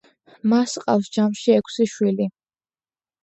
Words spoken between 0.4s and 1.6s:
მას ჰყავს ჯამში